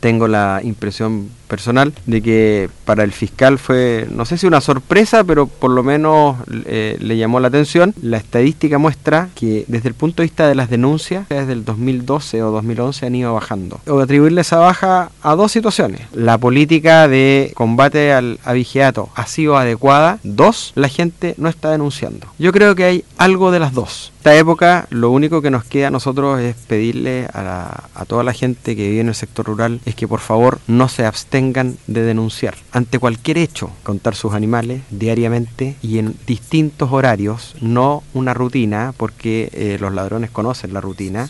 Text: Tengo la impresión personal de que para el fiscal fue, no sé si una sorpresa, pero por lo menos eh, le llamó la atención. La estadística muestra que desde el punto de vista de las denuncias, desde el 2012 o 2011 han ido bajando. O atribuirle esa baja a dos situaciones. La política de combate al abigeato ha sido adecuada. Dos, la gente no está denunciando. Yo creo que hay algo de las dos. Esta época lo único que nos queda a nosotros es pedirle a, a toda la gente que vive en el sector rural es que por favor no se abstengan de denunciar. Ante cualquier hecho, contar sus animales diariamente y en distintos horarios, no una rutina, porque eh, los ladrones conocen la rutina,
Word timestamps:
Tengo 0.00 0.28
la 0.28 0.60
impresión 0.64 1.28
personal 1.50 1.92
de 2.06 2.22
que 2.22 2.70
para 2.86 3.04
el 3.04 3.12
fiscal 3.12 3.58
fue, 3.58 4.06
no 4.10 4.24
sé 4.24 4.38
si 4.38 4.46
una 4.46 4.62
sorpresa, 4.62 5.24
pero 5.24 5.46
por 5.46 5.72
lo 5.72 5.82
menos 5.82 6.36
eh, 6.64 6.96
le 7.00 7.18
llamó 7.18 7.40
la 7.40 7.48
atención. 7.48 7.94
La 8.00 8.16
estadística 8.16 8.78
muestra 8.78 9.28
que 9.34 9.64
desde 9.68 9.88
el 9.88 9.94
punto 9.94 10.22
de 10.22 10.28
vista 10.28 10.48
de 10.48 10.54
las 10.54 10.70
denuncias, 10.70 11.28
desde 11.28 11.52
el 11.52 11.64
2012 11.64 12.42
o 12.42 12.50
2011 12.52 13.06
han 13.06 13.14
ido 13.14 13.34
bajando. 13.34 13.80
O 13.86 14.00
atribuirle 14.00 14.40
esa 14.40 14.58
baja 14.58 15.10
a 15.22 15.34
dos 15.34 15.52
situaciones. 15.52 16.00
La 16.14 16.38
política 16.38 17.08
de 17.08 17.52
combate 17.54 18.12
al 18.12 18.38
abigeato 18.44 19.10
ha 19.14 19.26
sido 19.26 19.58
adecuada. 19.58 20.18
Dos, 20.22 20.72
la 20.76 20.88
gente 20.88 21.34
no 21.36 21.48
está 21.48 21.70
denunciando. 21.70 22.28
Yo 22.38 22.52
creo 22.52 22.74
que 22.74 22.84
hay 22.84 23.04
algo 23.18 23.50
de 23.50 23.58
las 23.58 23.74
dos. 23.74 24.12
Esta 24.18 24.36
época 24.36 24.86
lo 24.90 25.10
único 25.10 25.42
que 25.42 25.50
nos 25.50 25.64
queda 25.64 25.88
a 25.88 25.90
nosotros 25.90 26.40
es 26.40 26.54
pedirle 26.54 27.26
a, 27.32 27.84
a 27.94 28.04
toda 28.04 28.22
la 28.22 28.34
gente 28.34 28.76
que 28.76 28.88
vive 28.88 29.00
en 29.00 29.08
el 29.08 29.14
sector 29.14 29.46
rural 29.46 29.80
es 29.86 29.94
que 29.94 30.06
por 30.06 30.20
favor 30.20 30.60
no 30.66 30.88
se 30.88 31.06
abstengan 31.40 31.78
de 31.86 32.02
denunciar. 32.02 32.54
Ante 32.72 32.98
cualquier 32.98 33.38
hecho, 33.38 33.70
contar 33.82 34.14
sus 34.14 34.34
animales 34.34 34.82
diariamente 34.90 35.76
y 35.82 35.98
en 35.98 36.14
distintos 36.26 36.92
horarios, 36.92 37.54
no 37.60 38.02
una 38.12 38.34
rutina, 38.34 38.92
porque 38.96 39.48
eh, 39.52 39.78
los 39.80 39.92
ladrones 39.92 40.30
conocen 40.30 40.74
la 40.74 40.80
rutina, 40.80 41.28